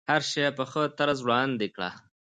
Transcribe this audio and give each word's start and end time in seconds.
هر 0.09 0.21
شی 0.31 0.43
په 0.57 0.63
ښه 0.71 0.81
طرز 0.97 1.19
وړاندې 1.23 1.67
کړه. 1.75 1.89